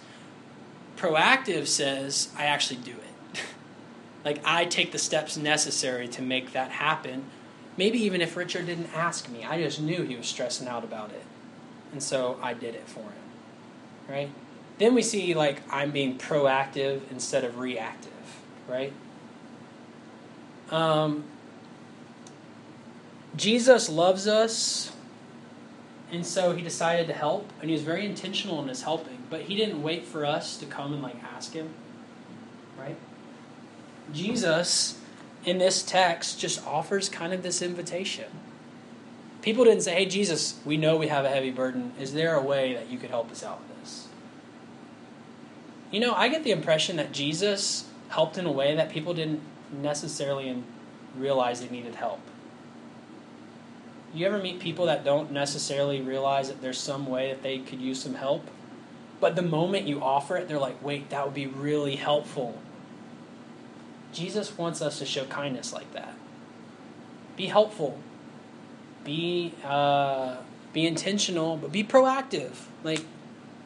[0.95, 3.41] Proactive says, I actually do it.
[4.26, 7.26] like, I take the steps necessary to make that happen.
[7.76, 11.09] Maybe even if Richard didn't ask me, I just knew he was stressing out about
[11.09, 11.26] it.
[11.94, 13.14] And so I did it for him.
[14.10, 14.30] Right?
[14.80, 18.12] Then we see, like, I'm being proactive instead of reactive.
[18.68, 18.91] Right?
[20.70, 21.24] Um,
[23.36, 24.91] Jesus loves us
[26.14, 29.18] and so he decided to help, and he was very intentional in his helping.
[29.32, 31.74] But he didn't wait for us to come and like ask him,
[32.78, 32.96] right?
[34.14, 35.02] Jesus,
[35.44, 38.26] in this text, just offers kind of this invitation.
[39.44, 41.91] People didn't say, "Hey, Jesus, we know we have a heavy burden.
[42.00, 44.08] Is there a way that you could help us out with this?"
[45.91, 49.41] You know, I get the impression that Jesus helped in a way that people didn't
[49.72, 50.64] necessarily
[51.16, 52.20] realize they needed help
[54.14, 57.82] you ever meet people that don't necessarily realize that there's some way that they could
[57.82, 58.48] use some help?
[59.20, 62.60] But the moment you offer it, they're like, wait, that would be really helpful.
[64.12, 66.14] Jesus wants us to show kindness like that.
[67.36, 67.98] Be helpful.
[69.04, 70.38] Be uh,
[70.72, 72.54] be intentional, but be proactive.
[72.84, 73.06] Like,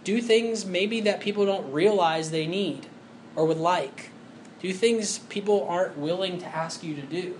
[0.04, 2.88] do things maybe that people don't realize they need
[3.36, 4.12] or would like.
[4.60, 7.38] Do things people aren't willing to ask you to do.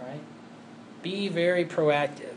[0.00, 0.20] Right?
[1.02, 2.36] Be very proactive.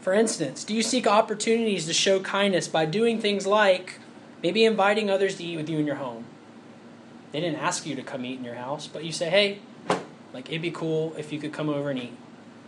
[0.00, 3.98] For instance, do you seek opportunities to show kindness by doing things like
[4.42, 6.24] maybe inviting others to eat with you in your home?
[7.32, 9.58] They didn't ask you to come eat in your house, but you say, hey,
[10.32, 12.14] like it'd be cool if you could come over and eat.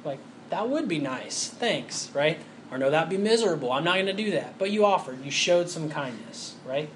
[0.04, 0.18] Like,
[0.52, 1.48] that would be nice.
[1.48, 2.38] Thanks, right?
[2.70, 3.72] Or no, that'd be miserable.
[3.72, 4.58] I'm not going to do that.
[4.58, 6.88] But you offered, you showed some kindness, right?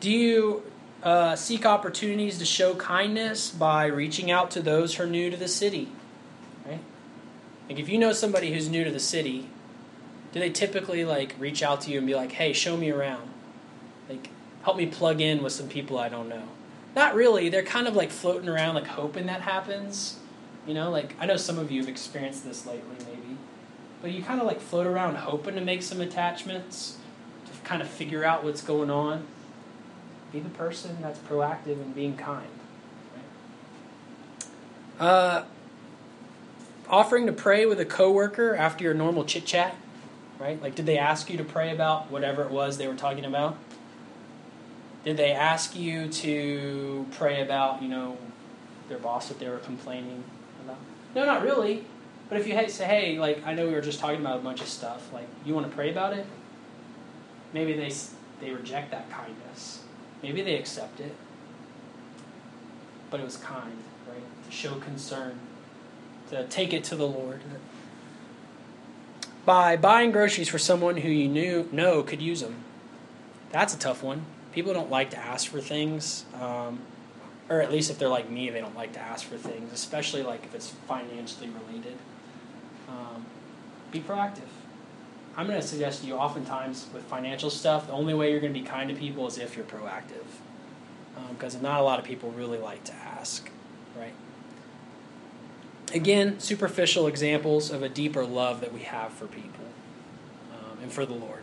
[0.00, 0.62] Do you
[1.04, 5.36] uh, seek opportunities to show kindness by reaching out to those who are new to
[5.36, 5.88] the city.
[6.66, 6.80] Right?
[7.68, 9.50] Like if you know somebody who's new to the city,
[10.32, 13.28] do they typically like reach out to you and be like, "Hey, show me around.
[14.08, 14.30] Like
[14.62, 16.48] help me plug in with some people I don't know."
[16.96, 17.50] Not really.
[17.50, 20.18] They're kind of like floating around like hoping that happens.
[20.66, 23.36] You know, like I know some of you have experienced this lately maybe.
[24.00, 26.98] But you kind of like float around hoping to make some attachments
[27.46, 29.26] to kind of figure out what's going on.
[30.32, 32.48] Be the person that's proactive and being kind.
[34.98, 35.06] Right?
[35.06, 35.44] Uh,
[36.88, 39.76] offering to pray with a coworker after your normal chit chat,
[40.38, 40.60] right?
[40.60, 43.56] Like, did they ask you to pray about whatever it was they were talking about?
[45.04, 48.16] Did they ask you to pray about, you know,
[48.88, 50.24] their boss that they were complaining
[51.14, 51.84] No, not really.
[52.28, 54.60] But if you say, hey, like, I know we were just talking about a bunch
[54.60, 56.26] of stuff, like, you want to pray about it?
[57.52, 57.92] Maybe they,
[58.40, 59.82] they reject that kindness.
[60.22, 61.14] Maybe they accept it,
[63.10, 63.76] but it was kind,
[64.08, 64.44] right?
[64.46, 65.38] To show concern,
[66.30, 67.42] to take it to the Lord.
[69.44, 72.56] By buying groceries for someone who you knew know could use them.
[73.52, 74.24] That's a tough one.
[74.52, 76.80] People don't like to ask for things, um,
[77.48, 80.22] or at least if they're like me, they don't like to ask for things, especially
[80.22, 81.96] like if it's financially related.
[82.88, 83.26] Um,
[83.90, 84.48] be proactive.
[85.36, 88.54] I'm going to suggest to you oftentimes with financial stuff, the only way you're going
[88.54, 90.24] to be kind to people is if you're proactive.
[91.30, 93.50] Because um, not a lot of people really like to ask,
[93.98, 94.12] right?
[95.92, 99.66] Again, superficial examples of a deeper love that we have for people
[100.52, 101.42] um, and for the Lord.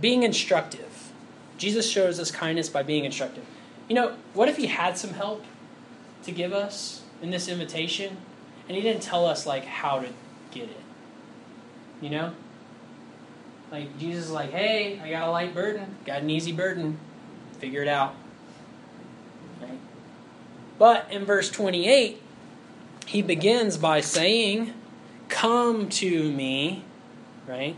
[0.00, 1.12] Being instructive.
[1.56, 3.44] Jesus shows us kindness by being instructive.
[3.88, 5.44] You know, what if he had some help
[6.24, 8.16] to give us in this invitation
[8.68, 10.08] and he didn't tell us like how to
[10.50, 10.80] get it?
[12.00, 12.32] You know?
[13.70, 16.98] Like Jesus is like, "Hey, I got a light burden, got an easy burden.
[17.58, 18.14] Figure it out."
[19.60, 19.78] Right?
[20.78, 22.22] But in verse 28,
[23.06, 24.72] he begins by saying,
[25.28, 26.84] Come to me,
[27.46, 27.76] right?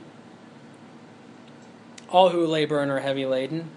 [2.10, 3.70] All who labor and are heavy laden,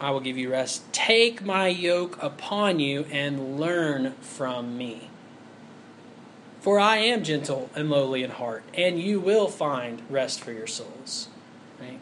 [0.00, 0.92] I will give you rest.
[0.92, 5.10] Take my yoke upon you and learn from me.
[6.60, 10.66] For I am gentle and lowly in heart, and you will find rest for your
[10.66, 11.28] souls.
[11.80, 12.00] Right?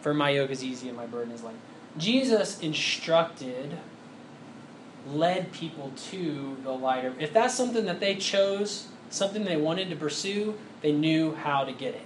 [0.00, 1.56] For my yoke is easy and my burden is light.
[1.96, 3.78] Jesus instructed
[5.06, 7.14] led people to the lighter.
[7.18, 11.72] If that's something that they chose, something they wanted to pursue, they knew how to
[11.72, 12.02] get it.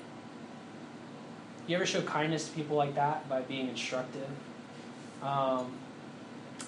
[1.66, 4.28] You ever show kindness to people like that by being instructive?
[5.22, 5.72] Um,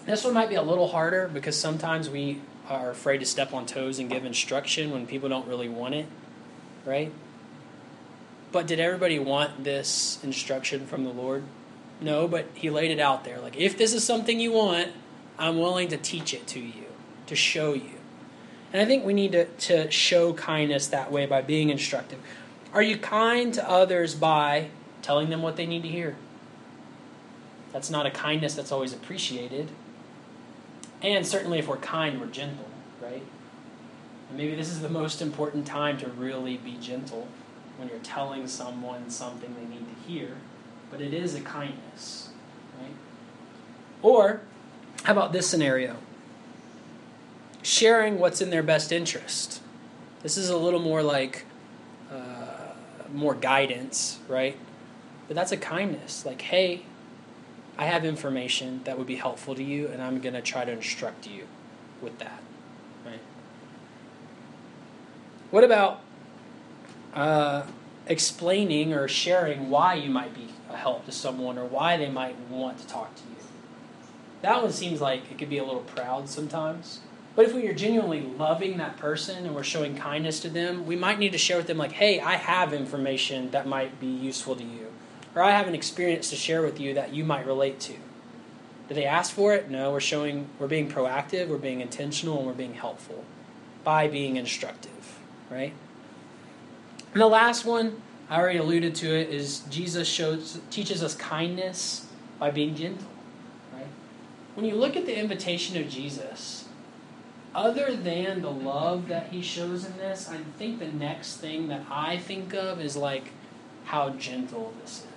[0.07, 3.67] this one might be a little harder because sometimes we are afraid to step on
[3.67, 6.07] toes and give instruction when people don't really want it,
[6.85, 7.13] right?
[8.53, 11.45] But did everybody want this instruction from the Lord?
[12.01, 13.39] No, but He laid it out there.
[13.41, 14.89] Like, if this is something you want,
[15.39, 16.87] I'm willing to teach it to you,
[17.27, 17.99] to show you.
[18.73, 22.19] And I think we need to, to show kindness that way by being instructive.
[22.73, 24.69] Are you kind to others by
[25.03, 26.17] telling them what they need to hear?
[27.73, 29.69] That's not a kindness that's always appreciated.
[31.03, 32.69] And certainly, if we're kind, we're gentle,
[33.01, 33.23] right?
[34.29, 37.27] And maybe this is the most important time to really be gentle
[37.79, 40.37] when you're telling someone something they need to hear.
[40.91, 42.31] But it is a kindness,
[42.81, 42.93] right?
[44.03, 44.43] Or
[45.05, 45.97] how about this scenario?
[47.63, 49.61] Sharing what's in their best interest.
[50.23, 51.47] This is a little more like
[52.13, 52.75] uh,
[53.15, 54.57] more guidance, right?
[55.27, 56.27] But that's a kindness.
[56.27, 56.83] Like, hey,
[57.81, 60.71] I have information that would be helpful to you, and I'm going to try to
[60.71, 61.47] instruct you
[62.03, 62.43] with that,
[63.07, 63.23] right?
[65.51, 66.03] What about
[67.15, 67.63] uh,
[68.07, 72.39] explaining or sharing why you might be a help to someone or why they might
[72.51, 73.43] want to talk to you?
[74.43, 77.01] That one seems like it could be a little proud sometimes.
[77.35, 80.97] But if we are genuinely loving that person and we're showing kindness to them, we
[80.97, 84.55] might need to share with them, like, hey, I have information that might be useful
[84.57, 84.90] to you.
[85.35, 87.95] Or I have an experience to share with you that you might relate to.
[88.89, 89.71] Did they ask for it?
[89.71, 93.25] No, we're showing, we're being proactive, we're being intentional, and we're being helpful
[93.85, 95.19] by being instructive,
[95.49, 95.73] right?
[97.13, 102.07] And the last one, I already alluded to it, is Jesus shows, teaches us kindness
[102.39, 103.07] by being gentle
[103.73, 103.87] Right?
[104.55, 106.65] when you look at the invitation of Jesus,
[107.55, 111.83] other than the love that he shows in this, I think the next thing that
[111.91, 113.33] I think of is like
[113.85, 115.10] how gentle this is.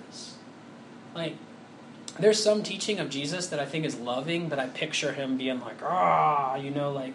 [1.14, 1.36] Like,
[2.18, 5.60] there's some teaching of Jesus that I think is loving, but I picture him being
[5.60, 7.14] like, ah, you know, like,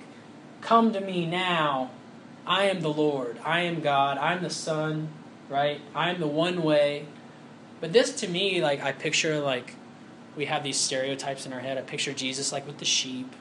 [0.61, 1.91] come to me now.
[2.45, 3.37] I am the Lord.
[3.45, 4.17] I am God.
[4.17, 5.09] I'm the Son,
[5.49, 5.81] right?
[5.93, 7.05] I am the one way.
[7.79, 9.75] But this to me, like, I picture like
[10.35, 11.77] we have these stereotypes in our head.
[11.77, 13.35] I picture Jesus like with the sheep,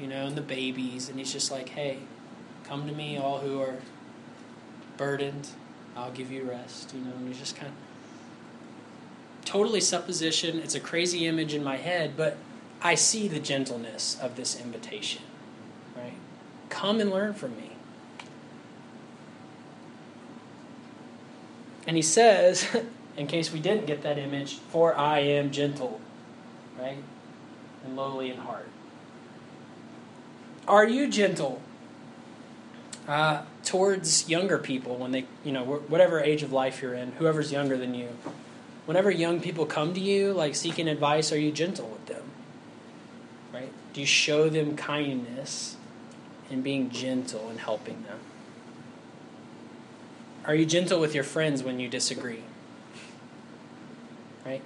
[0.00, 1.98] you know, and the babies, and he's just like, hey,
[2.64, 3.76] come to me, all who are
[4.96, 5.48] burdened,
[5.96, 7.74] I'll give you rest, you know, and he's just kind of
[9.46, 10.58] totally supposition.
[10.58, 12.36] It's a crazy image in my head, but
[12.82, 15.22] I see the gentleness of this invitation,
[15.96, 16.12] right?
[16.68, 17.72] Come and learn from me.
[21.86, 22.66] And he says,
[23.16, 26.00] in case we didn't get that image, for I am gentle
[26.78, 26.98] right?
[27.84, 28.68] And lowly in heart.
[30.66, 31.60] Are you gentle
[33.06, 37.52] uh, towards younger people when they, you know, whatever age of life you're in, whoever's
[37.52, 38.08] younger than you?
[38.86, 42.22] Whenever young people come to you, like seeking advice, are you gentle with them?
[43.52, 43.72] Right?
[43.92, 45.76] Do you show them kindness
[46.50, 48.20] and being gentle and helping them?
[50.44, 52.44] Are you gentle with your friends when you disagree?
[54.44, 54.62] Right?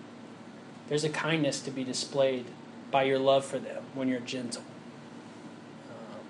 [0.88, 2.44] There's a kindness to be displayed
[2.90, 4.64] by your love for them when you're gentle.
[5.88, 6.20] Um,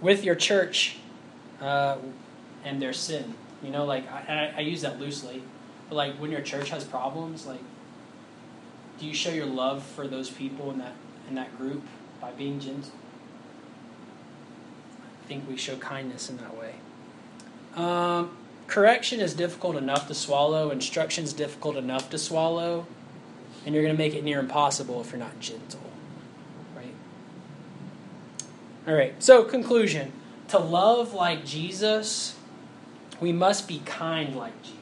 [0.00, 0.98] with your church
[1.60, 1.96] uh,
[2.64, 5.42] and their sin, you know, like I, I, use that loosely.
[5.88, 7.60] But like when your church has problems, like
[9.02, 10.94] do you show your love for those people in that
[11.28, 11.82] in that group
[12.20, 12.92] by being gentle?
[15.02, 16.74] I think we show kindness in that way.
[17.74, 18.36] Um,
[18.68, 20.70] correction is difficult enough to swallow.
[20.70, 22.86] Instruction is difficult enough to swallow,
[23.64, 25.80] and you're going to make it near impossible if you're not gentle.
[26.76, 26.94] Right.
[28.86, 29.20] All right.
[29.20, 30.12] So conclusion:
[30.48, 32.36] to love like Jesus,
[33.20, 34.81] we must be kind like Jesus.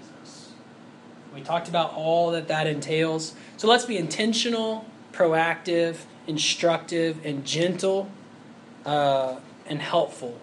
[1.34, 3.34] We talked about all that that entails.
[3.56, 8.10] So let's be intentional, proactive, instructive, and gentle
[8.84, 10.38] uh, and helpful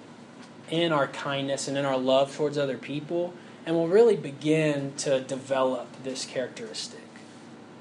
[0.69, 3.33] in our kindness and in our love towards other people.
[3.65, 7.01] And we'll really begin to develop this characteristic.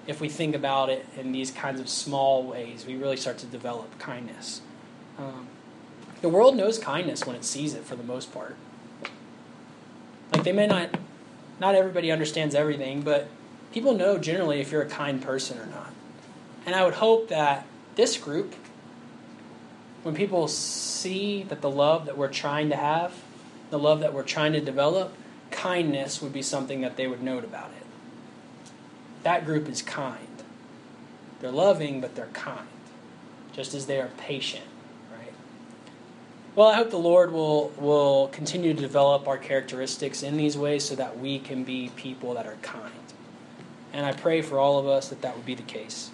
[0.06, 3.46] If we think about it in these kinds of small ways, we really start to
[3.46, 4.62] develop kindness.
[5.18, 5.48] Um,
[6.22, 8.56] the world knows kindness when it sees it for the most part.
[10.32, 10.90] Like they may not
[11.60, 13.28] not everybody understands everything, but
[13.72, 15.92] people know generally if you're a kind person or not.
[16.64, 18.54] And I would hope that this group,
[20.02, 23.14] when people see that the love that we're trying to have,
[23.70, 25.14] the love that we're trying to develop,
[25.50, 27.86] kindness would be something that they would note about it.
[29.22, 30.42] That group is kind.
[31.40, 32.68] They're loving, but they're kind,
[33.52, 34.66] just as they are patient
[36.56, 40.84] well, I hope the Lord will, will continue to develop our characteristics in these ways
[40.84, 42.92] so that we can be people that are kind.
[43.92, 46.10] And I pray for all of us that that would be the case.